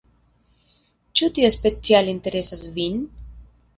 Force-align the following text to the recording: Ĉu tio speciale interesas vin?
Ĉu 1.21 1.29
tio 1.37 1.51
speciale 1.57 2.13
interesas 2.17 2.65
vin? 2.79 3.01